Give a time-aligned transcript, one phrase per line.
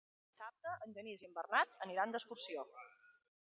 [0.29, 2.69] Dissabte en Genís i en Bernat aniran d'excursió.